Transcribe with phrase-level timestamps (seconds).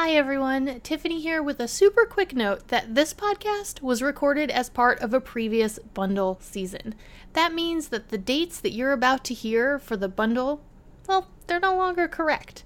[0.00, 0.78] Hi, everyone.
[0.84, 5.12] Tiffany here with a super quick note that this podcast was recorded as part of
[5.12, 6.94] a previous bundle season.
[7.32, 10.62] That means that the dates that you're about to hear for the bundle,
[11.08, 12.62] well, they're no longer correct.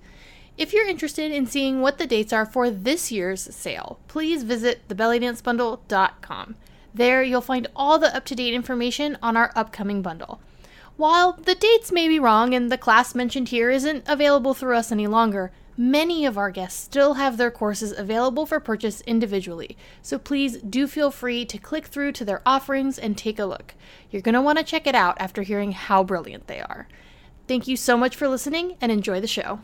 [0.58, 4.86] If you're interested in seeing what the dates are for this year's sale, please visit
[4.88, 6.56] thebellydancebundle.com.
[6.92, 10.42] There, you'll find all the up to date information on our upcoming bundle.
[10.98, 14.92] While the dates may be wrong and the class mentioned here isn't available through us
[14.92, 20.18] any longer, many of our guests still have their courses available for purchase individually, so
[20.18, 23.74] please do feel free to click through to their offerings and take a look.
[24.10, 26.88] You're going to want to check it out after hearing how brilliant they are.
[27.48, 29.60] Thank you so much for listening and enjoy the show.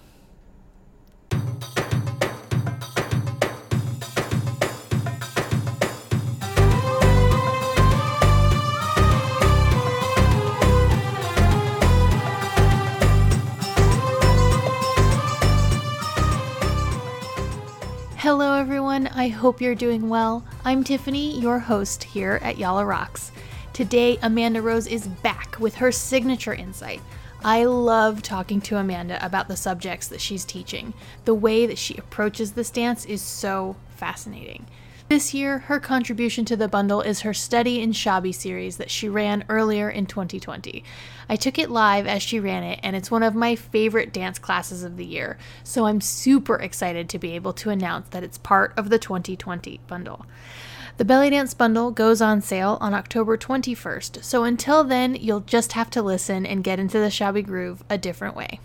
[18.23, 19.07] Hello, everyone.
[19.07, 20.45] I hope you're doing well.
[20.65, 23.30] I'm Tiffany, your host here at Yalla Raqs.
[23.73, 27.01] Today, Amanda Rose is back with her signature insight.
[27.45, 30.95] I love talking to Amanda about the subjects that she's teaching.
[31.27, 34.66] The way that she approaches this dance is so fascinating.
[35.09, 39.09] This year, her contribution to the bundle is her Study in Shabi series that she
[39.09, 40.84] ran earlier in 2020.
[41.30, 44.38] I took it live as she ran it, and it's one of my favorite dance
[44.38, 48.36] classes of the year, so I'm super excited to be able to announce that it's
[48.36, 50.26] part of the 2020 bundle.
[50.98, 55.73] The Belly Dance Bundle goes on sale on October 21st, so until then, you'll just
[55.73, 58.60] have to listen and get into the Shabi groove a different way.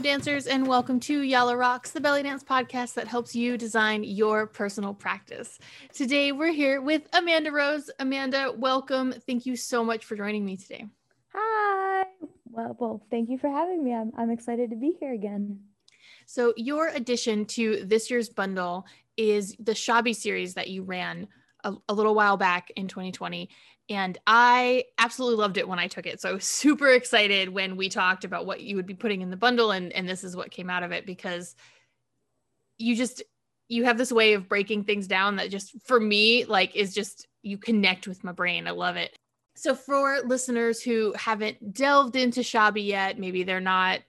[0.00, 4.02] Hello, dancers, and welcome to Yalla Raqs, the belly dance podcast that helps you design
[4.02, 5.58] your personal practice.
[5.92, 7.90] Today, we're here with Amanda Rose.
[7.98, 9.12] Amanda, welcome.
[9.26, 10.86] Thank you so much for joining me today.
[11.34, 12.06] Hi.
[12.46, 13.92] Well, well, thank you for having me.
[13.92, 15.60] I'm, I'm excited to be here again.
[16.24, 18.86] So, your addition to this year's bundle
[19.18, 21.28] is the Shabi series that you ran
[21.64, 23.48] a, a little while back in 2020
[23.88, 26.20] and I absolutely loved it when I took it.
[26.20, 29.30] So I was super excited when we talked about what you would be putting in
[29.30, 31.54] the bundle and and this is what came out of it because
[32.78, 33.22] you just
[33.68, 37.28] you have this way of breaking things down that just for me like is just
[37.42, 38.66] you connect with my brain.
[38.66, 39.16] I love it.
[39.54, 44.00] So for listeners who haven't delved into Shabi yet, maybe they're not,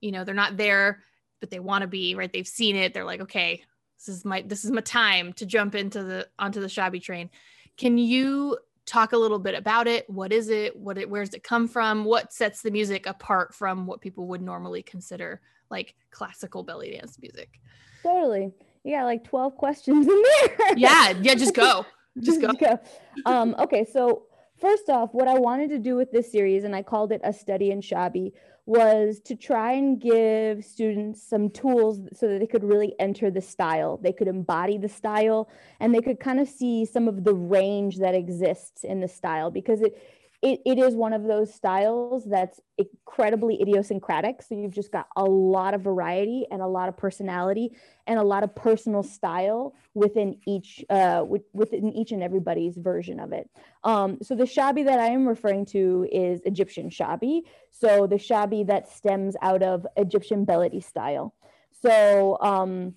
[0.00, 1.02] you know, they're not there,
[1.40, 2.32] but they want to be, right?
[2.32, 2.92] They've seen it.
[2.92, 3.62] They're like, okay,
[3.98, 7.30] this is my this is my time to jump into the onto the shabi train.
[7.76, 10.08] Can you talk a little bit about it.
[10.08, 10.74] What is it?
[10.74, 12.04] What it where does it come from?
[12.04, 17.18] What sets the music apart from what people would normally consider like classical belly dance
[17.20, 17.60] music?
[18.02, 18.52] Totally.
[18.84, 20.76] Yeah, like 12 questions in there.
[20.76, 21.84] yeah, yeah, just go.
[22.20, 22.52] Just go.
[22.52, 22.80] go.
[23.26, 24.24] Um, okay, so
[24.60, 27.32] first off, what I wanted to do with this series, and I called it a
[27.32, 28.32] study in Shabi,
[28.68, 33.40] was to try and give students some tools so that they could really enter the
[33.40, 33.98] style.
[34.02, 35.48] They could embody the style
[35.80, 39.50] and they could kind of see some of the range that exists in the style
[39.50, 39.96] because it
[40.40, 44.40] it, it is one of those styles that's incredibly idiosyncratic.
[44.40, 47.76] So you've just got a lot of variety and a lot of personality
[48.06, 53.32] and a lot of personal style within each uh, within each and everybody's version of
[53.32, 53.50] it.
[53.82, 57.42] Um, so the shabi that I am referring to is Egyptian shabi.
[57.72, 61.34] So the shabi that stems out of Egyptian belly style.
[61.82, 62.94] So um,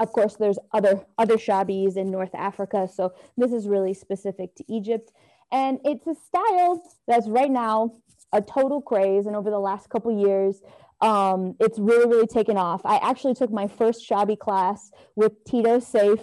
[0.00, 2.88] of course, there's other other shabis in North Africa.
[2.92, 5.12] So this is really specific to Egypt.
[5.52, 7.92] And it's a style that's right now
[8.32, 9.26] a total craze.
[9.26, 10.62] And over the last couple years,
[11.02, 12.80] um, it's really, really taken off.
[12.84, 16.20] I actually took my first shabi class with Tito Seif.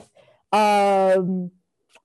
[0.51, 1.51] Um,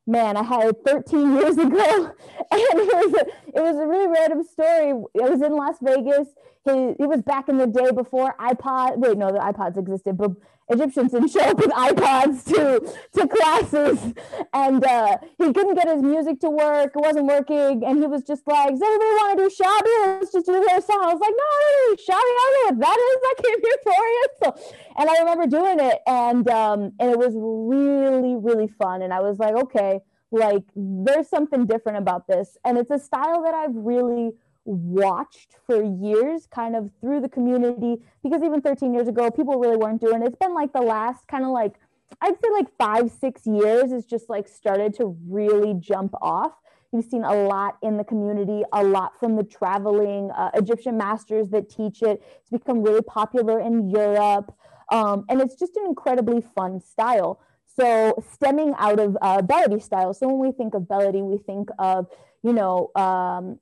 [0.07, 2.13] man, I had it 13 years ago,
[2.51, 3.15] and it was
[3.55, 4.91] it was a really random story.
[5.15, 6.29] It was in Las Vegas.
[6.65, 8.97] He, it was back in the day before iPod.
[8.99, 10.33] Wait, no, the iPods existed, but
[10.71, 12.81] Egyptians didn't show up with iPods to
[13.13, 14.15] to classes,
[14.53, 16.93] and uh, he couldn't get his music to work.
[16.97, 20.21] It wasn't working, and he was just like, "Does anybody want to do Shabi?
[20.21, 22.17] Let's just do their song." I was like, "No, Shabi.
[22.17, 23.19] I don't know what that is.
[23.25, 23.93] I came here for
[24.25, 29.03] it." So, and I remember doing it, and um, and it was really, really fun.
[29.03, 30.01] And I was like, "Okay,
[30.31, 34.33] like there's something different about this," and it's a style that I've really
[34.65, 37.97] watched for years kind of through the community.
[38.23, 40.27] Because even 13 years ago people really weren't doing it.
[40.27, 41.75] it's been like the last kind of like
[42.23, 46.53] i'd say like five six years is just like started to really jump off.
[46.93, 51.49] You've seen a lot in the community a lot from the traveling uh, egyptian masters
[51.51, 52.23] that teach it.
[52.41, 54.55] It's become really popular in europe.
[54.93, 57.41] Um, and it's just an incredibly fun style
[57.77, 59.43] so stemming out of uh,
[59.79, 62.07] style so when we think of Bellady we think of
[62.43, 63.59] you know um,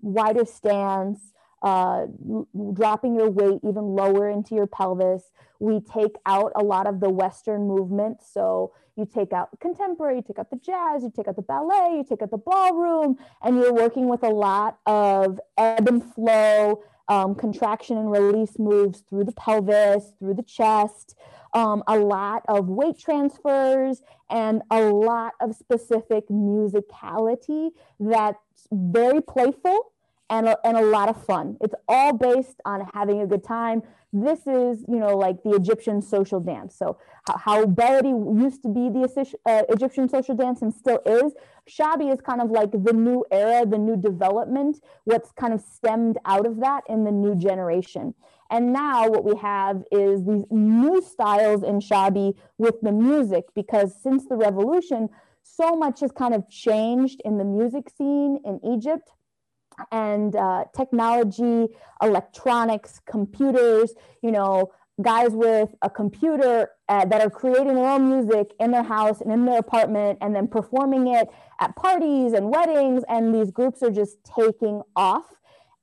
[0.00, 2.06] wider stance, uh,
[2.72, 5.30] dropping your weight even lower into your pelvis.
[5.58, 8.18] We take out a lot of the Western movement.
[8.22, 11.96] So you take out contemporary, you take out the jazz, you take out the ballet,
[11.96, 16.82] you take out the ballroom, and you're working with a lot of ebb and flow,
[17.08, 21.16] um, contraction and release moves through the pelvis, through the chest,
[21.54, 29.92] um, a lot of weight transfers, and a lot of specific musicality that's very playful
[30.30, 31.56] and a, and a lot of fun.
[31.60, 33.82] It's all based on having a good time.
[34.12, 36.74] This is, you know, like the Egyptian social dance.
[36.74, 41.34] So how, how Bellady used to be the uh, Egyptian social dance and still is,
[41.68, 46.16] Shabi is kind of like the new era, the new development, what's kind of stemmed
[46.24, 48.14] out of that in the new generation.
[48.50, 53.94] And now what we have is these new styles in Shabi with the music, because
[54.02, 55.10] since the revolution,
[55.42, 59.10] so much has kind of changed in the music scene in Egypt
[59.92, 61.68] and uh, technology,
[62.02, 68.52] electronics, computers, you know, guys with a computer uh, that are creating their own music
[68.58, 71.28] in their house and in their apartment and then performing it
[71.60, 73.04] at parties and weddings.
[73.08, 75.26] And these groups are just taking off.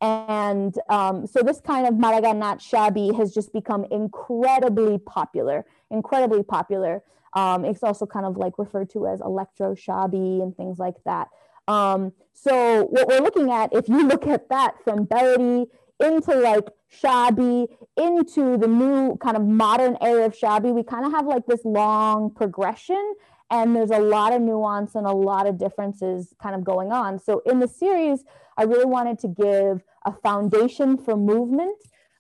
[0.02, 7.02] And um, so this kind of Mahraganat Shabi has just become incredibly popular, incredibly popular.
[7.34, 11.30] Um, it's also kind of like referred to as electro Shabi and things like that.
[11.68, 15.68] Um, so what we're looking at, if you look at that from Bellady
[16.00, 16.66] into like
[17.02, 17.68] Shabi,
[17.98, 21.62] into the new kind of modern era of Shabi, we kind of have like this
[21.64, 23.16] long progression
[23.52, 27.20] and there's a lot of nuance and a lot of differences kind of going on.
[27.20, 28.24] So in the series,
[28.58, 31.78] I really wanted to give a foundation for movement.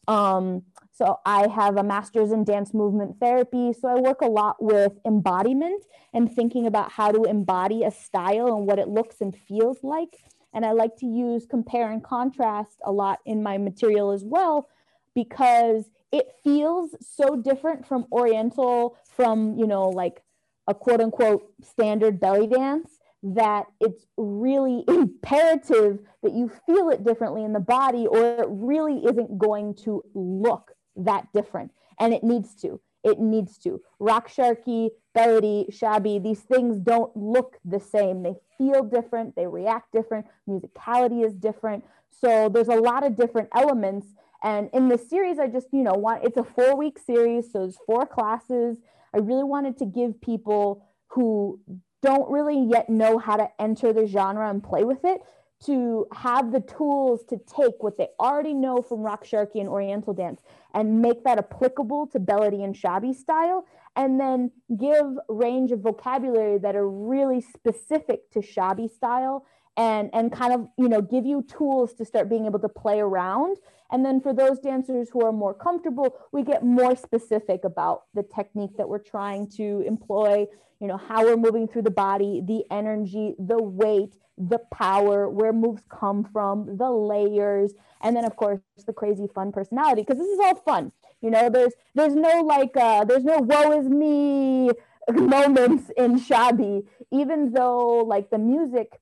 [0.08, 0.64] Um,
[0.96, 3.74] so I have a master's in dance movement therapy.
[3.74, 5.84] So I work a lot with embodiment
[6.14, 10.16] and thinking about how to embody a style and what it looks and feels like.
[10.54, 14.70] And I like to use compare and contrast a lot in my material as well
[15.14, 20.24] because it feels so different from oriental from, you know, like
[20.66, 27.44] a quote unquote standard belly dance that it's really imperative that you feel it differently
[27.44, 31.72] in the body or it really isn't going to look that different.
[32.00, 32.80] And it needs to.
[33.04, 33.82] It needs to.
[34.02, 38.24] Raqs Sharqi, Bellady, Shabi, these things don't look the same.
[38.24, 41.84] They feel different, they react different, musicality is different.
[42.10, 44.08] So there's a lot of different elements.
[44.44, 47.60] And in this series, I just, you know, want it's a four week series, so
[47.60, 48.78] there's four classes.
[49.14, 51.60] I really wanted to give people who
[52.02, 55.22] don't really yet know how to enter the genre and play with it
[55.66, 60.14] to have the tools to take what they already know from raqs sharqi and oriental
[60.14, 60.42] dance
[60.76, 66.58] and make that applicable to Bellady and Shabi style and then give range of vocabulary
[66.60, 69.46] that are really specific to Shabi style
[69.78, 73.00] and and kind of you know give you tools to start being able to play
[73.00, 73.58] around.
[73.92, 78.24] And then for those dancers who are more comfortable we get more specific about the
[78.24, 80.48] technique that we're trying to employ
[80.80, 85.54] you know how we're moving through the body the energy the weight the power where
[85.54, 90.28] moves come from the layers and then of course the crazy fun personality because this
[90.28, 90.92] is all fun.
[91.22, 94.72] You know there's there's no like uh there's no woe is me
[95.14, 99.00] moments in shabi even though like the music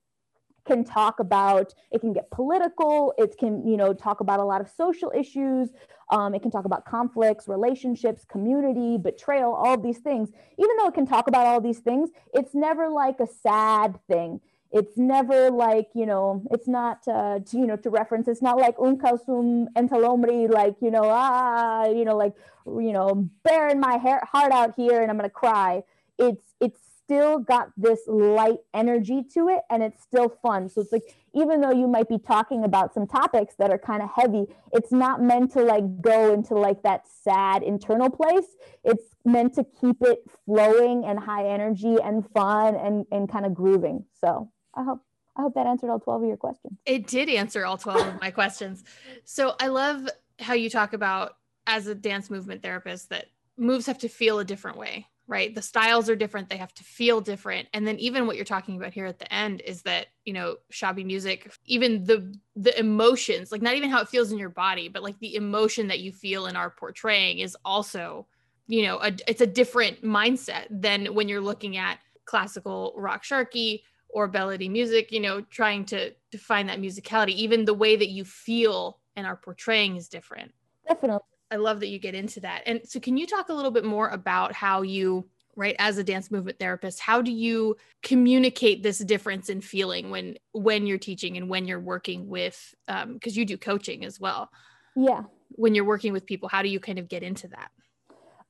[0.65, 4.61] can talk about it can get political it can you know talk about a lot
[4.61, 5.69] of social issues
[6.09, 10.29] um, it can talk about conflicts relationships community betrayal all these things.
[10.57, 14.39] Even though it can talk about all these things it's never like a sad thing.
[14.71, 18.57] It's never like you know it's not uh, to, you know to reference it's not
[18.57, 22.33] like un Enta Omri like you know ah you know like
[22.65, 25.83] you know bearing my hair, heart out here and i'm gonna cry.
[26.19, 26.79] It's it's
[27.13, 30.67] still got this light energy to it and it's still fun.
[30.69, 34.01] So it's like, even though you might be talking about some topics that are kind
[34.01, 38.47] of heavy, it's not meant to like go into like that sad internal place.
[38.83, 43.53] It's meant to keep it flowing and high energy and fun and, and kind of
[43.53, 44.05] grooving.
[44.19, 45.01] So I hope
[45.35, 46.77] I hope that answered all 12 of your questions.
[46.85, 48.83] It did answer all 12 of my questions.
[49.23, 53.97] So I love how you talk about as a dance movement therapist that moves have
[53.99, 55.55] to feel a different way right?
[55.55, 56.47] The styles are different.
[56.47, 57.67] They have to feel different.
[57.73, 60.57] And then even what you're talking about here at the end is that you know
[60.71, 64.87] shabi music even the the emotions like not even how it feels in your body
[64.87, 68.25] but like the emotion that you feel in our portraying is also
[68.67, 73.81] you know a, it's a different mindset than when you're looking at classical raqs sharqi
[74.07, 77.31] or Bellady music you know trying to find that musicality.
[77.31, 80.51] Even the way that you feel and are portraying is different.
[80.87, 82.63] Definitely I love that you get into that.
[82.65, 86.03] And so, can you talk a little bit more about how you right as a
[86.03, 91.37] dance movement therapist how do you communicate this difference in feeling when when you're teaching
[91.37, 94.49] and when you're working with um because you do coaching as well.
[94.95, 95.23] Yeah.
[95.49, 97.71] When you're working with people how do you kind of get into that?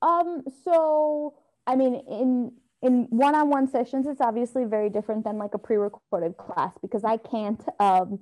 [0.02, 1.36] Um so
[1.68, 6.74] i mean in in one-on-one sessions it's obviously very different than like a pre-recorded class
[6.82, 8.20] because i can't um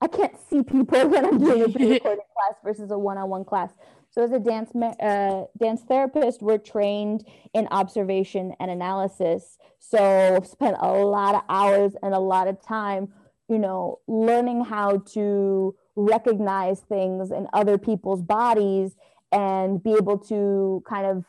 [0.00, 3.70] i can't see people when i'm doing a pre-recorded class versus a one-on-one class
[4.12, 9.56] so, as a dance uh, dance therapist, we're trained in observation and analysis.
[9.78, 13.08] So, I've spent a lot of hours and a lot of time,
[13.48, 18.96] you know, learning how to recognize things in other people's bodies
[19.32, 21.24] and be able to kind of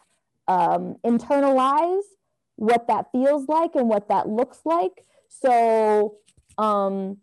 [0.50, 2.04] um, internalize
[2.58, 5.06] what that feels like and what that looks like.
[5.30, 6.18] So,
[6.58, 7.20] um,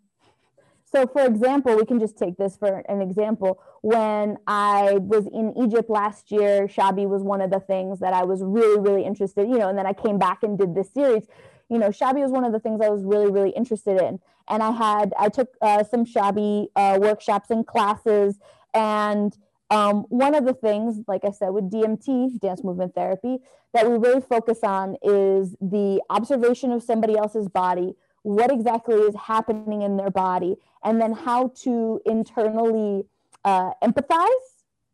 [0.93, 3.63] so, for example, we can just take this for an example.
[3.83, 8.25] When I was in Egypt last year, Shabi was one of the things that I
[8.25, 11.27] was really, really interested, you know, and then I came back and did this series.
[11.69, 14.19] You know, Shabi was one of the things I was really, really interested in.
[14.49, 18.41] And I had, I took uh, some Shabi uh, workshops and classes.
[18.75, 19.37] And
[19.71, 23.39] um, one of the things, like I said, with DMT, dance movement therapy,
[23.73, 29.15] that we really focus on is the observation of somebody else's body what exactly is
[29.15, 33.05] happening in their body, and then how to internally
[33.45, 34.27] uh, empathize,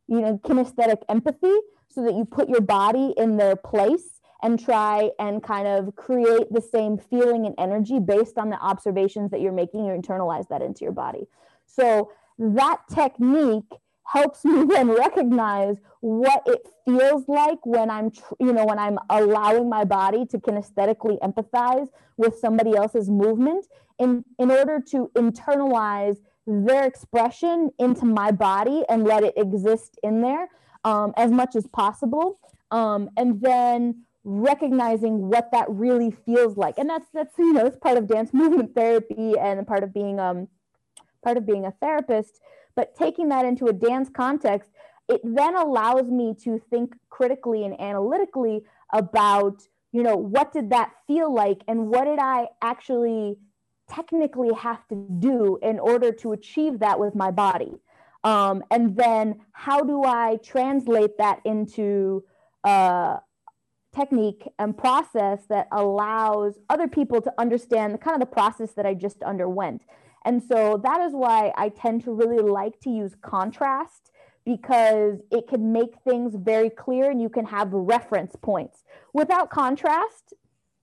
[0.06, 1.56] you know, kinesthetic empathy,
[1.88, 6.52] so that you put your body in their place and try and kind of create
[6.52, 9.84] the same feeling and energy based on the observations that you're making.
[9.86, 11.26] You internalize that into your body.
[11.64, 13.72] So that technique
[14.12, 18.10] helps me then recognize what it feels like when i'm
[18.40, 23.66] you know when i'm allowing my body to kinesthetically empathize with somebody else's movement
[23.98, 30.20] in in order to internalize their expression into my body and let it exist in
[30.20, 30.48] there
[30.84, 32.38] um, as much as possible
[32.70, 36.78] um, and then recognizing what that really feels like.
[36.78, 40.18] And that's that's you know it's part of dance movement therapy and part of being
[40.18, 40.48] um
[41.22, 42.40] part of being a therapist
[42.76, 44.70] but taking that into a dance context,
[45.08, 50.92] it then allows me to think critically and analytically about, you know, what did that
[51.06, 53.38] feel like and what did I actually
[53.88, 57.80] technically have to do in order to achieve that with my body?
[58.24, 62.24] Um, and then how do I translate that into
[62.64, 63.18] uh,
[63.94, 68.84] technique and process that allows other people to understand the kind of the process that
[68.84, 69.82] I just underwent?
[70.26, 74.10] And so that is why I tend to really like to use contrast
[74.44, 78.82] because it can make things very clear and you can have reference points.
[79.14, 80.34] Without contrast,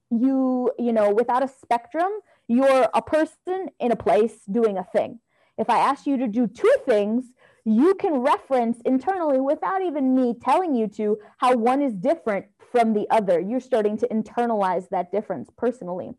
[0.09, 2.09] you, you know, without a spectrum,
[2.47, 5.19] you're a person in a place doing a thing.
[5.57, 7.25] If I ask you to do two things,
[7.65, 12.93] you can reference internally without even me telling you to how one is different from
[12.93, 13.41] the other.
[13.41, 16.13] You're starting to internalize that difference personally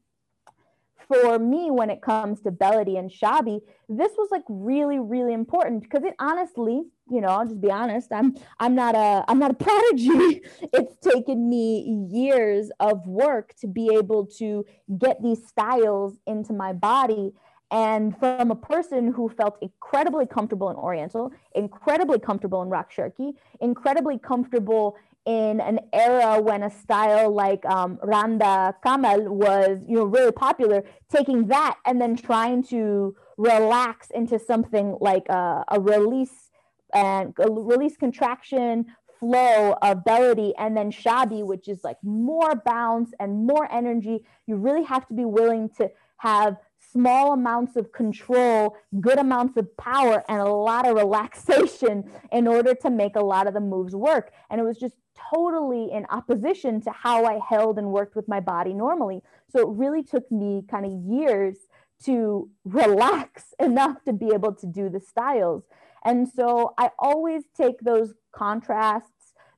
[1.09, 5.83] for me when it comes to Beledi and Shabi, this was like really, really important
[5.83, 9.51] because it honestly, you know, I'll just be honest, I'm I'm not a I'm not
[9.51, 10.43] a prodigy.
[10.73, 14.65] it's taken me years of work to be able to
[14.99, 17.33] get these styles into my body.
[17.71, 23.33] And from a person who felt incredibly comfortable in Oriental, incredibly comfortable in Rock Rakshirki,
[23.61, 24.97] incredibly comfortable
[25.27, 30.85] in an era when a style like um, Randa Kamal was, you know, really popular,
[31.11, 36.51] taking that and then trying to relax into something like a, a release
[36.93, 38.87] and a release contraction
[39.19, 44.25] flow of Beledi and then Shabi, which is like more bounce and more energy.
[44.47, 46.57] You really have to be willing to have
[46.95, 52.75] small amounts of control, good amounts of power, and a lot of relaxation in order
[52.75, 54.33] to make a lot of the moves work.
[54.49, 54.95] And it was just
[55.33, 59.23] totally in opposition to how I held and worked with my body normally.
[59.51, 61.57] So it really took me kind of years
[62.05, 65.65] to relax enough to be able to do the styles.
[66.05, 69.11] And so I always take those contrasts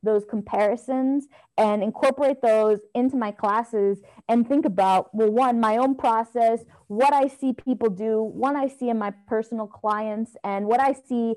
[0.06, 1.26] those comparisons
[1.58, 3.98] and incorporate those into my classes
[4.28, 8.66] and think about well one my own process what i see people do what i
[8.68, 11.34] see in my personal clients and what i see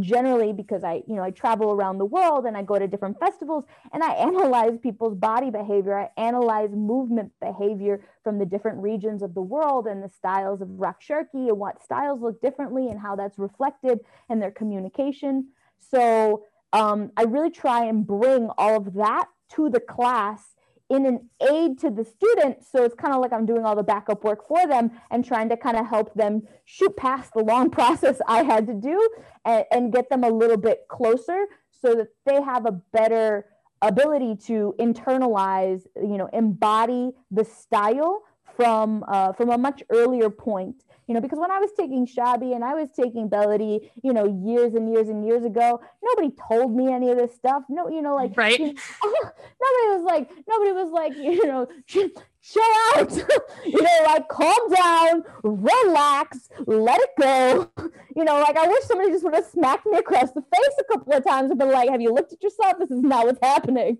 [0.00, 3.18] generally because I, you know, I travel around the world and I go to different
[3.20, 5.98] festivals and I analyze people's body behavior.
[5.98, 10.68] I analyze movement behavior from the different regions of the world and the styles of
[10.68, 14.00] Raqs Sharqi and what styles look differently and how that's reflected
[14.30, 15.48] in their communication.
[15.78, 20.54] So um, I really try and bring all of that to the class
[20.88, 22.58] in an aid to the student.
[22.64, 25.48] So it's kind of like I'm doing all the backup work for them and trying
[25.48, 29.08] to kind of help them shoot past the long process I had to do
[29.44, 33.46] and, and get them a little bit closer so that they have a better
[33.80, 38.22] ability to internalize, you know, embody the style
[38.54, 42.54] from uh, from a much earlier point you know because when i was taking shabi
[42.54, 46.74] and i was taking Bellady you know years and years and years ago nobody told
[46.74, 47.62] me any of this stuff.
[47.68, 48.58] No you know like right.
[48.58, 48.72] you know,
[49.04, 52.62] nobody was like nobody was like you know chill
[52.96, 53.12] out.
[53.64, 57.70] You know like calm down relax let it go.
[58.16, 60.84] You know like i wish somebody just would have smacked me across the face a
[60.84, 62.74] couple of times and been like have you looked at yourself?
[62.78, 63.98] This is not what's happening.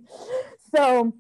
[0.75, 1.13] So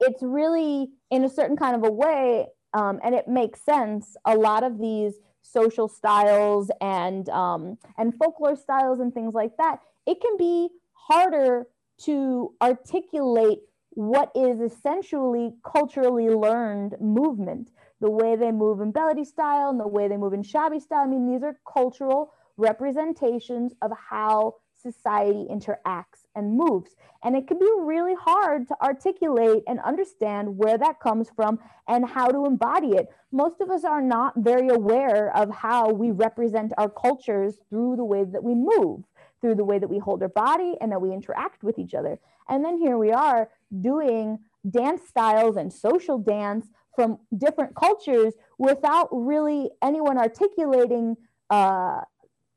[0.00, 4.16] it's really in a certain kind of a way um, and it makes sense.
[4.24, 9.80] A lot of these social styles and um, and folklore styles and things like that
[10.06, 11.66] it can be harder
[11.98, 13.60] to articulate
[13.90, 17.70] what is essentially culturally learned movement.
[18.00, 21.04] The way they move in Bellady style and the way they move in Shabi style.
[21.04, 26.96] I mean these are cultural representations of how society interacts and moves.
[27.22, 31.58] And it can be really hard to articulate and understand where that comes from
[31.88, 33.08] and how to embody it.
[33.30, 38.04] Most of us are not very aware of how we represent our cultures through the
[38.04, 39.04] way that we move,
[39.40, 42.18] through the way that we hold our body and that we interact with each other.
[42.48, 43.48] And then here we are
[43.80, 51.16] doing dance styles and social dance from different cultures without really anyone articulating
[51.50, 52.00] uh,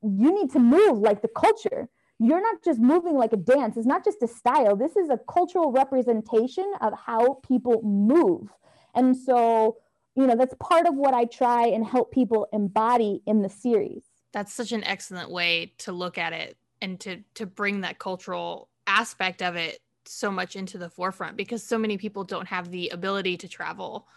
[0.01, 3.77] you need to move like the culture you're not just moving like a dance.
[3.77, 4.75] It's not just a style.
[4.75, 8.49] This is a cultural representation of how people move.
[8.93, 9.77] And so,
[10.15, 14.03] you know, that's part of what I try and help people embody in the series.
[14.31, 18.69] That's such an excellent way to look at it and to to bring that cultural
[18.87, 22.89] aspect of it so much into the forefront because so many people don't have the
[22.89, 24.07] ability to travel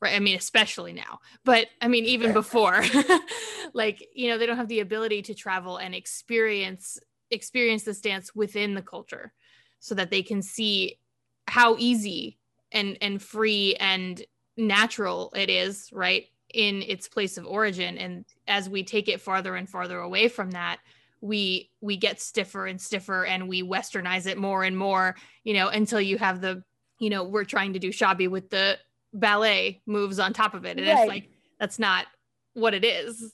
[0.00, 2.82] right i mean especially now but i mean even before
[3.74, 6.98] like you know they don't have the ability to travel and experience
[7.30, 9.32] experience this dance within the culture
[9.80, 10.98] so that they can see
[11.46, 12.38] how easy
[12.72, 14.22] and and free and
[14.56, 17.98] natural it is right in its place of origin.
[17.98, 20.78] And as we take it farther and farther away from that
[21.20, 25.68] we we get stiffer and stiffer and we westernize it more and more you know
[25.68, 26.62] until you have the
[26.98, 28.78] you know we're trying to do shabi with the
[29.14, 30.78] ballet moves on top of it.
[30.78, 30.98] And right.
[30.98, 32.06] it's like that's not
[32.52, 33.32] what it is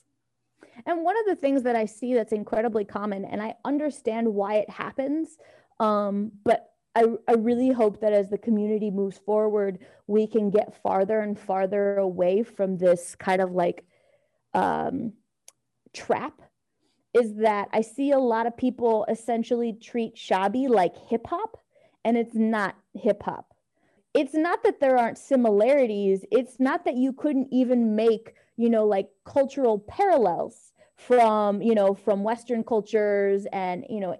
[0.85, 4.55] and one of the things that I see that's incredibly common, and I understand why
[4.55, 5.37] it happens,
[5.79, 10.81] um, but I, I really hope that as the community moves forward, we can get
[10.81, 13.85] farther and farther away from this kind of like
[14.53, 15.13] um,
[15.93, 16.41] trap.
[17.13, 21.57] Is that I see a lot of people essentially treat shabi like hip hop,
[22.05, 23.53] and it's not hip hop.
[24.13, 26.25] It's not that there aren't similarities.
[26.31, 31.95] It's not that you couldn't even make, you know, like cultural parallels from you know
[31.95, 34.15] from western cultures and you know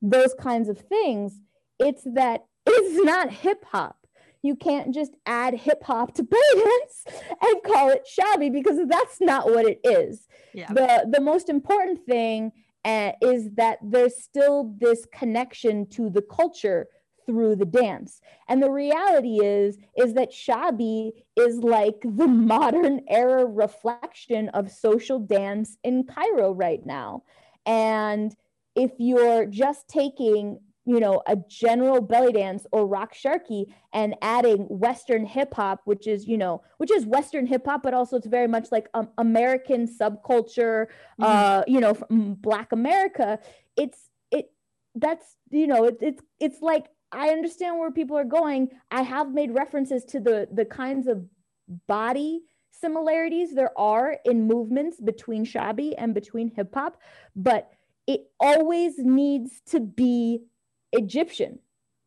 [0.00, 1.42] those kinds of things
[1.78, 4.06] it's that it's not hip hop
[4.42, 7.04] you can't just add hip hop to dance
[7.42, 10.72] and call it shabi because that's not what it is yeah.
[10.72, 12.50] the the most important thing
[12.86, 16.86] uh, is that there's still this connection to the culture
[17.26, 18.20] through the dance.
[18.48, 25.18] And the reality is is that Shabi is like the modern era reflection of social
[25.18, 27.22] dance in Cairo right now.
[27.66, 28.34] And
[28.74, 34.60] if you're just taking you know a general belly dance or raqs sharqi and adding
[34.68, 38.26] western hip hop which is you know which is western hip hop but also it's
[38.26, 40.86] very much like um, american subculture
[41.20, 41.24] mm-hmm.
[41.24, 43.38] uh you know black america
[43.76, 44.52] it's it
[44.94, 48.70] that's you know it, it's it's like I understand where people are going.
[48.90, 51.24] I have made references to the the kinds of
[51.86, 57.00] body similarities there are in movements between shabi and between hip hop,
[57.36, 57.70] but
[58.06, 60.42] it always needs to be
[60.92, 61.58] Egyptian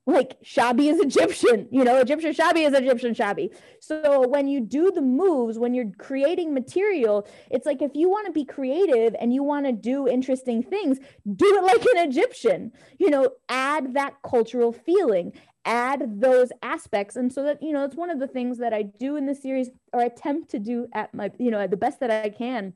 [0.07, 4.89] like shabi is egyptian you know egyptian shabi is egyptian shabi so when you do
[4.91, 9.33] the moves when you're creating material it's like if you want to be creative and
[9.33, 10.97] you want to do interesting things
[11.35, 12.71] do it like an egyptian.
[12.99, 15.33] You know add that cultural feeling
[15.65, 17.17] add those aspects.
[17.17, 19.35] And so that you know it's one of the things that i do in the
[19.35, 22.73] series or attempt to do at my you know the best that i can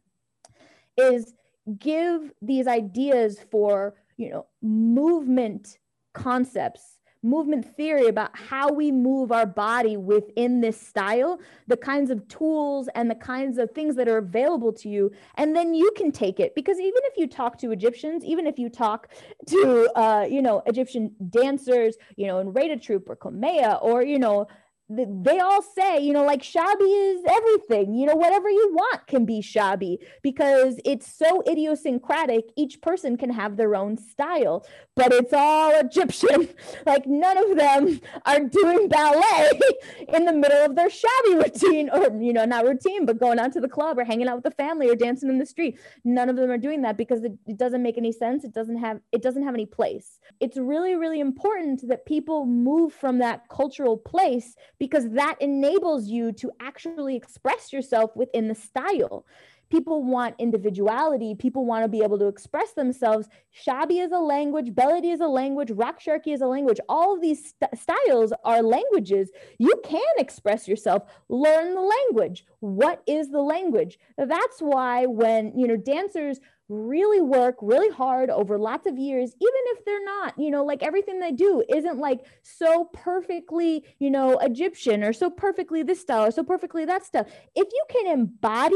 [0.98, 1.34] is
[1.80, 5.78] give these ideas for you know movement
[6.14, 12.28] concepts movement theory about how we move our body within this style, the kinds of
[12.28, 15.12] tools and the kinds of things that are available to you.
[15.36, 18.58] And then you can take it because even if you talk to Egyptians, even if
[18.58, 19.10] you talk
[19.48, 24.20] to, uh, you know, Egyptian dancers, you know, in Reda Troupe or Komea or, you
[24.20, 24.48] know,
[24.94, 29.26] they all say, you know, like shabi is everything, you know, whatever you want can
[29.26, 32.46] be shabi because it's so idiosyncratic.
[32.58, 36.50] Each person can have their own style, but it's all Egyptian.
[36.86, 39.52] like none of them are doing ballet
[40.14, 43.54] in the middle of their shabi routine or, you know, not routine, but going out
[43.54, 45.80] to the club or hanging out with the family or dancing in the street.
[46.04, 48.44] None of them are doing that because it, it doesn't make any sense.
[48.44, 50.20] It doesn't have, it doesn't have any place.
[50.40, 56.32] It's really, really important that people move from that cultural place because that enables you
[56.32, 59.28] to actually express yourself within the style.
[59.70, 61.36] People want individuality.
[61.36, 63.30] People want to be able to express themselves.
[63.64, 66.80] Shabi is a language, Bellady is a language, raqs sharqi is a language.
[66.90, 69.30] All of these st- styles are languages.
[69.60, 71.04] You can express yourself.
[71.30, 72.44] Learn the language.
[72.62, 74.00] What is the language?
[74.18, 76.40] That's why when, you know, dancers
[76.72, 80.82] really work really hard over lots of years, even if they're not, you know, like
[80.82, 86.26] everything they do isn't like so perfectly, you know, Egyptian or so perfectly this style
[86.26, 87.28] or so perfectly that style.
[87.56, 88.76] If you can embody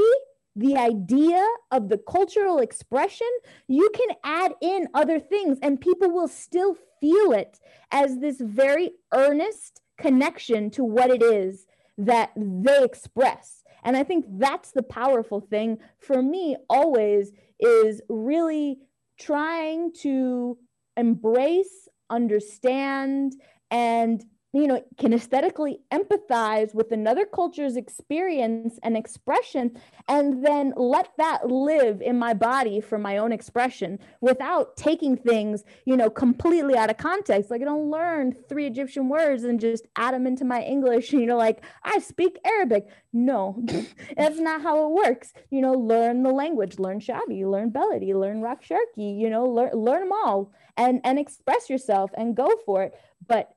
[0.56, 3.28] the idea of the cultural expression,
[3.68, 7.60] you can add in other things and people will still feel it
[7.92, 11.66] as this very earnest connection to what it is
[11.98, 13.64] that they express.
[13.84, 18.78] And I think that's the powerful thing for me always is really
[19.20, 20.58] trying to
[20.98, 23.34] embrace, understand,
[23.72, 24.24] and
[24.56, 32.02] you know kinesthetically empathize with another culture's experience and expression and then let that live
[32.02, 36.98] in my body for my own expression without taking things you know completely out of
[36.98, 37.52] context.
[37.52, 41.26] Like i don't learn three egyptian words and just add them into my english you
[41.26, 42.88] know like i speak arabic.
[43.12, 43.62] No
[44.18, 45.34] that's not how it works.
[45.50, 46.80] You know learn the language.
[46.80, 51.20] Learn shabi learn bellady learn raqs sharqi you know learn learn them all and and
[51.20, 52.94] express yourself and go for it.
[53.28, 53.55] But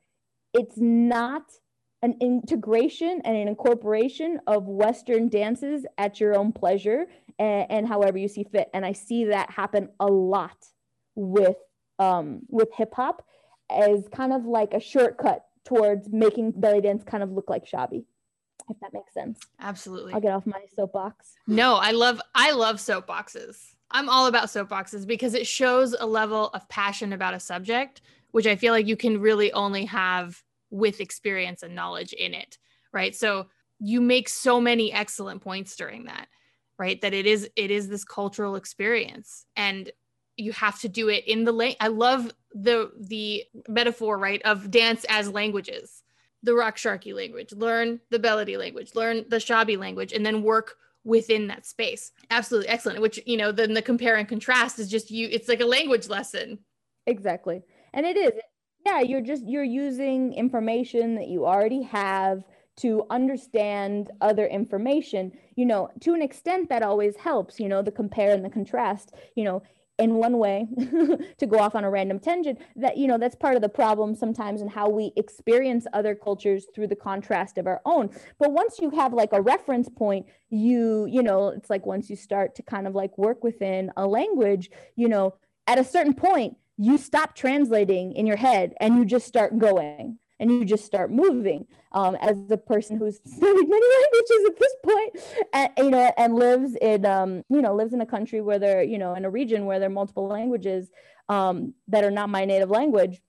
[0.53, 1.43] it's not
[2.01, 7.07] an integration and an incorporation of Western dances at your own pleasure
[7.37, 8.69] and, and however you see fit.
[8.73, 10.57] And I see that happen a lot
[11.15, 11.57] with
[11.97, 13.25] um, with hip hop
[13.69, 18.05] as kind of like a shortcut towards making belly dance kind of look like shabi
[18.69, 19.39] if that makes sense.
[19.59, 20.13] Absolutely.
[20.13, 21.33] I'll get off my soapbox.
[21.47, 23.73] No i love i love soapboxes.
[23.91, 28.47] I'm all about soapboxes because it shows a level of passion about a subject which
[28.47, 32.57] I feel like you can really only have with experience and knowledge in it,
[32.93, 33.15] right?
[33.15, 33.47] So
[33.79, 36.27] you make so many excellent points during that,
[36.77, 36.99] right?
[37.01, 39.91] That it is it is this cultural experience and
[40.35, 41.75] you have to do it in the lane.
[41.79, 46.03] I love the the metaphor, right, of dance as languages.
[46.43, 50.75] The raqs sharqi language, learn the bellady language, learn the shabi language, and then work
[51.03, 52.13] within that space.
[52.31, 53.01] Absolutely excellent.
[53.01, 56.07] Which, you know, then the compare and contrast is just you, it's like a language
[56.07, 56.59] lesson.
[57.05, 58.31] Exactly and it is.
[58.85, 62.43] Yeah you're just you're using information that you already have
[62.77, 65.31] to understand other information.
[65.55, 69.13] You know to an extent that always helps you know the compare and the contrast
[69.35, 69.61] you know
[69.99, 70.65] in one way
[71.37, 74.15] to go off on a random tangent that you know that's part of the problem
[74.15, 78.09] sometimes in how we experience other cultures through the contrast of our own.
[78.39, 82.15] But once you have like a reference point you you know it's like once you
[82.15, 85.35] start to kind of like work within a language you know
[85.67, 90.17] at a certain point you stop translating in your head and you just start going
[90.39, 94.75] and you just start moving um, as a person who's studied many languages at this
[94.83, 98.57] point and you know and lives in um, you know lives in a country where
[98.57, 100.89] there you know in a region where there are multiple languages
[101.27, 103.21] um, that are not my native language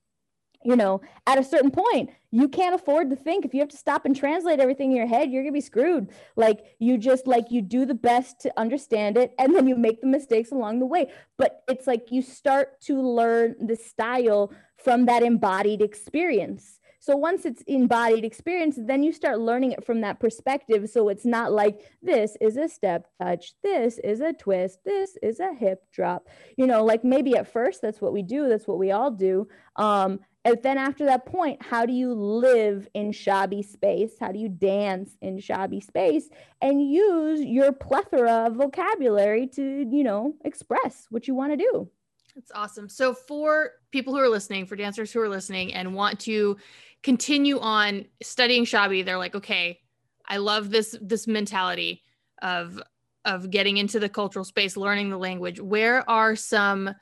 [0.63, 3.45] you know, at a certain point, you can't afford to think.
[3.45, 6.11] If you have to stop and translate everything in your head, you're gonna be screwed.
[6.37, 10.01] Like you just like you do the best to understand it and then you make
[10.01, 11.11] the mistakes along the way.
[11.39, 16.81] But it's like you start to learn the style from that embodied experience.
[17.03, 20.89] So once it's embodied experience, then you start learning it from that perspective.
[20.91, 25.41] So it's not like this is a step touch, this is a twist, this is
[25.41, 26.29] a hip drop.
[26.59, 29.49] You know, like maybe at first that's what we do, that's what we all do.
[29.77, 34.13] Um, and then after that point, how do you live in shabi space?
[34.19, 36.31] How do you dance in shabi space
[36.63, 41.91] and use your plethora of vocabulary to, you know, express what you want to do?
[42.35, 42.89] That's awesome.
[42.89, 46.57] So for people who are listening, for dancers who are listening and want to
[47.03, 49.81] continue on studying shabi, they're like, okay,
[50.27, 52.03] I love this this mentality
[52.41, 52.81] of
[53.27, 55.61] of getting into the cultural space, learning the language.
[55.61, 56.95] Where are some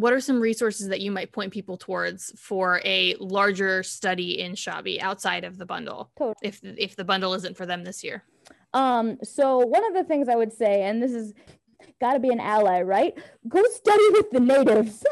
[0.00, 4.52] what are some resources that you might point people towards for a larger study in
[4.52, 6.10] Shabi outside of the bundle?
[6.16, 6.34] Totally.
[6.42, 8.24] If if the bundle isn't for them this year.
[8.74, 11.32] Um, so one of the things I would say, and this is
[12.00, 13.16] got to be an ally, right?
[13.48, 15.04] Go study with the natives.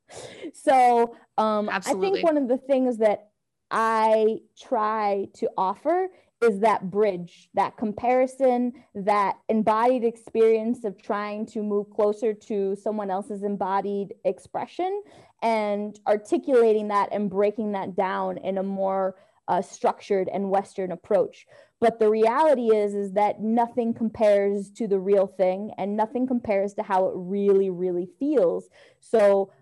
[0.52, 3.30] so um, I think one of the things that
[3.70, 6.08] I try to offer
[6.42, 13.10] is that bridge, that comparison, that embodied experience of trying to move closer to someone
[13.10, 15.02] else's embodied expression
[15.42, 19.16] and articulating that and breaking that down in a more
[19.48, 21.46] uh, structured and Western approach.
[21.80, 26.74] But the reality is, is that nothing compares to the real thing and nothing compares
[26.74, 28.68] to how it really, really feels.
[29.00, 29.52] So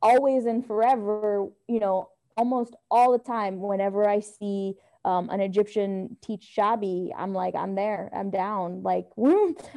[0.00, 6.16] always and forever, you know, almost all the time, whenever I see um, an Egyptian
[6.22, 8.82] teach Shabi, I'm like, I'm there, I'm down.
[8.82, 9.06] Like,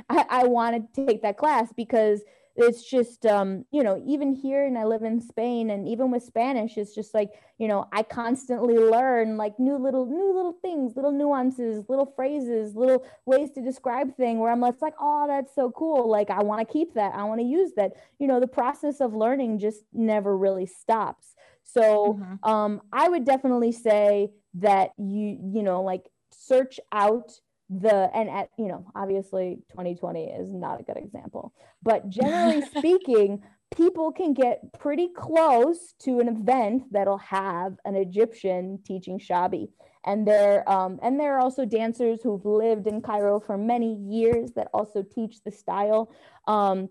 [0.10, 2.22] I, I want to take that class because
[2.56, 6.22] it's just, um, you know, even here and I live in Spain and even with
[6.22, 10.96] Spanish, it's just like, you know, I constantly learn like new little, new little things,
[10.96, 15.72] little nuances, little phrases, little ways to describe thing where I'm like, oh, that's so
[15.72, 16.08] cool.
[16.08, 17.16] Like, I want to keep that.
[17.16, 17.94] I want to use that.
[18.20, 21.36] You know, the process of learning just never really stops.
[21.64, 22.50] So mm-hmm.
[22.50, 27.32] um, I would definitely say that you, you know, like search out
[27.70, 33.42] the and at you know obviously 2020 is not a good example but generally speaking
[33.76, 39.70] people can get pretty close to an event that'll have an egyptian teaching shabi
[40.06, 44.52] and there um, and there are also dancers who've lived in cairo for many years
[44.52, 46.12] that also teach the style
[46.48, 46.90] um,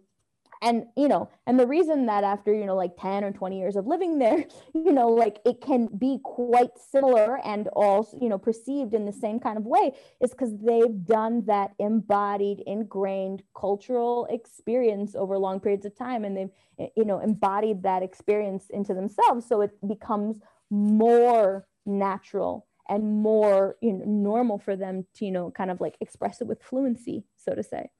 [0.62, 3.76] and you know and the reason that after you know like 10 or 20 years
[3.76, 4.44] of living there
[4.74, 9.12] you know like it can be quite similar and also you know perceived in the
[9.12, 15.60] same kind of way is because they've done that embodied ingrained cultural experience over long
[15.60, 19.46] periods of time and they've eh, you know embodied that experience into themselves.
[19.46, 20.38] So it becomes
[20.70, 25.96] more natural and more you know, normal for them to you know kind of like
[26.00, 27.90] express it with fluency so to say.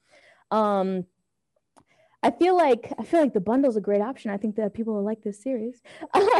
[0.51, 1.07] Um
[2.23, 4.31] I feel like I feel like the bundle's a great option.
[4.31, 5.83] I think that people will like this series.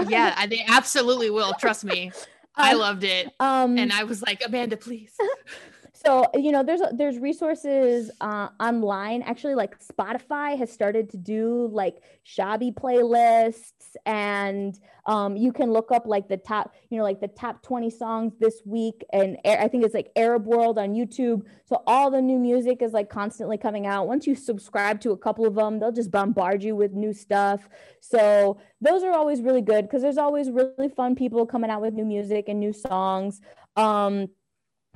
[0.09, 1.53] yeah, they absolutely will.
[1.55, 2.13] Trust me.
[2.55, 3.33] I um, loved it.
[3.41, 5.15] Um, and I was like, Amanda, please.
[6.05, 9.23] so you know there's there's resources uh, online.
[9.23, 15.91] Actually like spotify has started to do like shabi playlists and um, you can look
[15.91, 19.67] up like the top you know like the top 20 songs this week and i
[19.67, 21.45] think it's like arab world on youtube.
[21.65, 24.07] So all the new music is like constantly coming out.
[24.07, 27.69] Once you subscribe to a couple of them they'll just bombard you with new stuff.
[28.01, 31.95] So those are always really good because there's always really fun people coming out with
[31.95, 33.41] new music and new songs.
[33.77, 34.29] Um,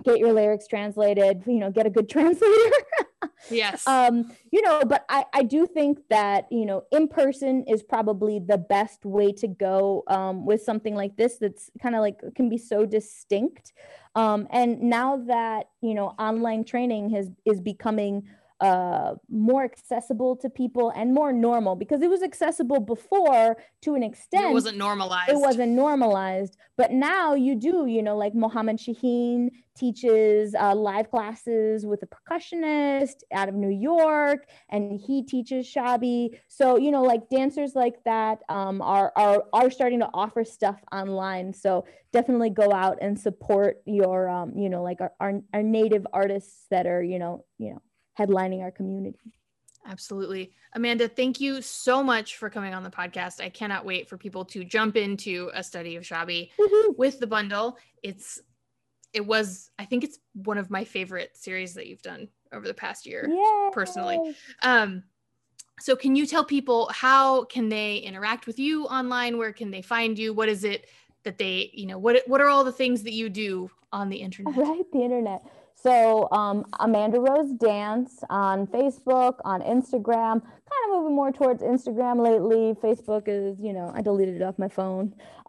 [0.04, 2.70] get your lyrics translated you know get a good translator.
[3.50, 3.87] Yes.
[3.87, 8.38] Um you know but i i do think that you know in person is probably
[8.38, 12.48] the best way to go um with something like this that's kind of like can
[12.48, 13.72] be so distinct.
[14.14, 18.24] Um and now that you know online training has is becoming
[18.61, 24.03] uh, more accessible to people and more normal because it was accessible before to an
[24.03, 24.47] extent.
[24.47, 25.31] It wasn't normalized.
[25.31, 26.57] It wasn't normalized.
[26.77, 32.07] But now you do, you know, like Mohammed Shaheen teaches uh, live classes with a
[32.07, 36.38] percussionist out of New York, and he teaches Shabi.
[36.49, 40.83] So, you know, like dancers like that um, are, are, are starting to offer stuff
[40.92, 41.53] online.
[41.53, 46.07] So definitely go out and support your, um, you know, like our, our, our native
[46.12, 47.83] artists that are, you know, you know,
[48.18, 49.18] headlining our community.
[49.88, 50.52] Absolutely.
[50.74, 53.40] Amanda, thank you so much for coming on the podcast.
[53.40, 56.50] I cannot wait for people to jump into a study of Shabi
[56.96, 57.79] with the bundle.
[58.02, 58.40] It's
[59.12, 62.74] it was I think it's one of my favorite series that you've done over the
[62.74, 63.70] past year Yay.
[63.72, 64.35] personally.
[64.62, 65.05] Um
[65.79, 69.38] so can you tell people how can they interact with you online?
[69.38, 70.33] Where can they find you?
[70.35, 70.87] What is it
[71.22, 74.16] that they, you know, what what are all the things that you do on the
[74.16, 74.57] internet?
[74.57, 75.42] Right, the internet.
[75.77, 82.25] So um, Amanda Rose Dance on Facebook, on Instagram, kind of moving more towards Instagram
[82.25, 82.75] lately.
[82.83, 85.15] Facebook is, you know, I deleted it off my phone.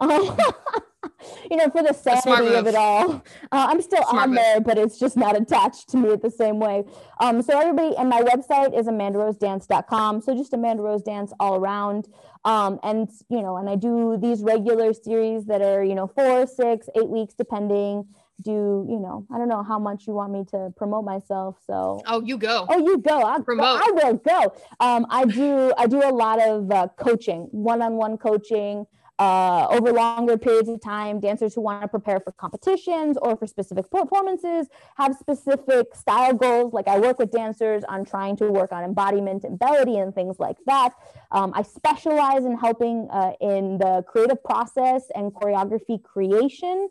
[1.50, 3.10] you know, for the sanity of it all.
[3.50, 4.36] Uh, I'm still smart on move.
[4.36, 6.84] there, but it's just not attached to me at the same way.
[7.20, 10.20] Um, so everybody, and my website is amandarosedance.com.
[10.20, 12.08] So just Amanda Rose Dance all around.
[12.44, 16.46] Um, and you know, and I do these regular series that are, you know, four,
[16.46, 18.06] six, eight weeks, depending
[18.42, 22.00] do you know i don't know how much you want me to promote myself so.
[22.06, 22.66] Oh you go.
[22.68, 23.20] Oh you go.
[23.20, 23.80] I'll, promote.
[23.82, 24.54] I will go.
[24.80, 28.86] Um, i do i do a lot of uh, coaching one-on-one coaching
[29.18, 31.18] uh, over longer periods of time.
[31.18, 36.72] Dancers who want to prepare for competitions or for specific performances have specific style goals.
[36.72, 40.36] Like i work with dancers on trying to work on embodiment and belly and things
[40.38, 40.92] like that.
[41.32, 46.88] Um, i specialize in helping uh, in the creative process and choreography creation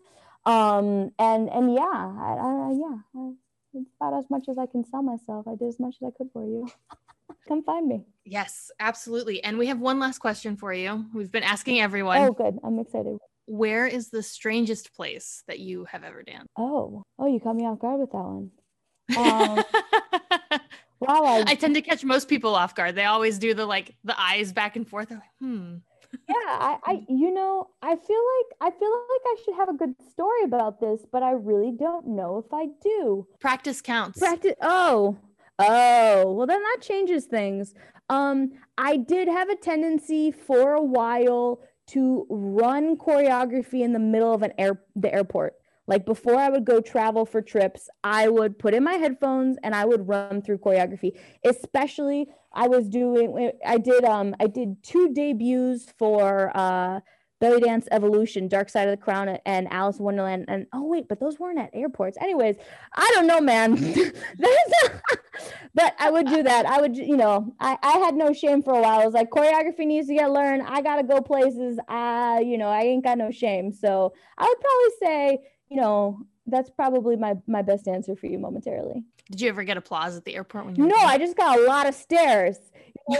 [0.47, 3.31] um, and and yeah, I, I, yeah,
[3.73, 5.45] it's about as much as I can sell myself.
[5.47, 6.67] I did as much as I could for you.
[7.47, 8.05] Come find me.
[8.25, 9.43] Yes, absolutely.
[9.43, 11.05] And we have one last question for you.
[11.13, 12.19] We've been asking everyone.
[12.19, 12.57] Oh, good.
[12.63, 13.17] I'm excited.
[13.45, 16.47] where is the strangest place that you have ever danced?
[16.57, 18.51] Oh, oh, you caught me off guard with that one.
[19.17, 19.63] Um,
[20.99, 22.95] wow, I, I tend to catch most people off guard.
[22.95, 25.10] They always do the like the eyes back and forth.
[25.10, 25.75] They're like, hmm.
[26.27, 29.73] Yeah, I, I, you know, I feel like I feel like I should have a
[29.73, 33.27] good story about this, but I really don't know if I do.
[33.39, 34.19] Practice counts.
[34.19, 34.55] Practice.
[34.61, 35.17] Oh,
[35.59, 37.73] oh, well, then that changes things.
[38.09, 44.33] Um, I did have a tendency for a while to run choreography in the middle
[44.33, 45.55] of an air the airport.
[45.88, 49.73] Like before I would go travel for trips, I would put in my headphones and
[49.73, 51.17] I would run through choreography.
[51.45, 57.00] Especially I was doing I did um I did two debuts for uh
[57.39, 60.45] Belly Dance Evolution, Dark Side of the Crown, and Alice Wonderland.
[60.47, 62.17] And oh wait, but those weren't at airports.
[62.19, 62.56] Anyways,
[62.93, 63.76] I don't know, man.
[65.76, 66.65] but I would do that.
[66.65, 69.00] I would, you know, I, I had no shame for a while.
[69.00, 70.63] I was like, choreography needs to get learned.
[70.63, 71.78] I gotta go places.
[71.88, 73.71] I, you know, I ain't got no shame.
[73.71, 78.39] So I would probably say, you know, that's probably my my best answer for you
[78.39, 79.03] momentarily.
[79.30, 80.88] Did you ever get applause at the airport when you?
[80.88, 82.58] No, I just got a lot of stares.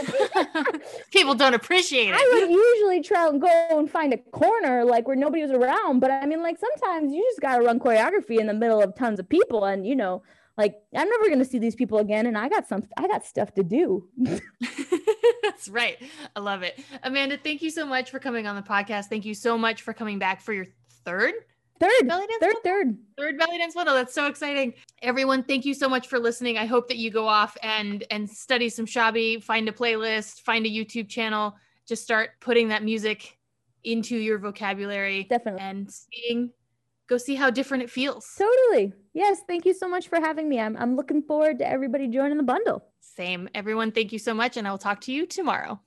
[1.12, 2.14] People don't appreciate it.
[2.14, 6.00] I would usually try and go and find a corner like where nobody was around,
[6.00, 9.18] but I mean, like sometimes you just gotta run choreography in the middle of tons
[9.18, 10.22] of people, and you know,
[10.56, 13.54] like I'm never gonna see these people again, and I got some, I got stuff
[13.54, 14.08] to do.
[15.42, 15.98] That's right.
[16.34, 17.38] I love it, Amanda.
[17.42, 19.06] Thank you so much for coming on the podcast.
[19.06, 20.66] Thank you so much for coming back for your
[21.04, 21.34] third
[21.80, 23.94] Third, belly dance third, third, third belly dance bundle.
[23.94, 24.74] Oh, that's so exciting.
[25.02, 26.58] Everyone, thank you so much for listening.
[26.58, 30.66] I hope that you go off and and study some shabi, find a playlist, find
[30.66, 31.54] a YouTube channel,
[31.86, 33.38] just start putting that music
[33.84, 35.24] into your vocabulary.
[35.24, 35.60] Definitely.
[35.60, 36.50] And seeing,
[37.08, 38.34] go see how different it feels.
[38.36, 38.92] Totally.
[39.14, 39.40] Yes.
[39.46, 40.58] Thank you so much for having me.
[40.58, 42.84] I'm I'm looking forward to everybody joining the bundle.
[43.00, 43.48] Same.
[43.54, 45.80] Everyone, thank you so much, and I will talk to you tomorrow.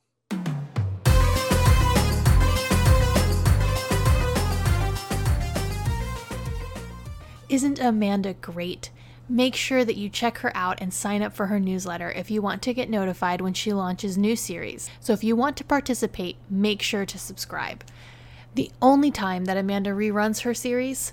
[7.52, 8.92] Isn't Amanda great?
[9.28, 12.42] Make sure that you check her out and sign up for her newsletter if you
[12.42, 14.90] want to get notified when she launches new series.
[15.02, 17.84] So if you want to participate, make sure to subscribe.
[18.56, 21.12] The only time that Amanda reruns her series,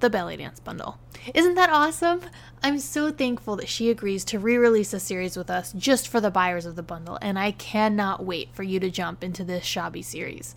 [0.00, 0.96] the Belly Dance Bundle.
[1.34, 2.22] Isn't that awesome?
[2.62, 6.18] I'm so thankful that she agrees to re release a series with us just for
[6.18, 9.64] the buyers of the bundle, and I cannot wait for you to jump into this
[9.64, 10.54] Shabi series.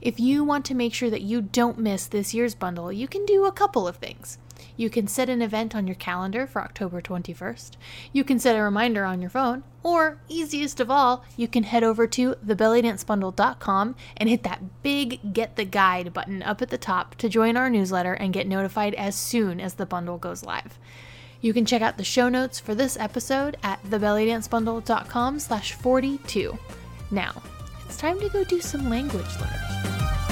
[0.00, 3.26] If you want to make sure that you don't miss this year's bundle, you can
[3.26, 4.38] do a couple of things.
[4.78, 7.72] You can set an event on your calendar for October 21st.
[8.12, 11.82] You can set a reminder on your phone, or easiest of all, you can head
[11.82, 17.16] over to thebellydancebundle.com and hit that big Get the Guide button up at the top
[17.16, 20.78] to join our newsletter and get notified as soon as the bundle goes live.
[21.40, 26.56] You can check out the show notes for this episode at thebellydancebundle.com slash 42.
[27.10, 27.42] Now,
[27.84, 30.27] it's time to go do some language learning.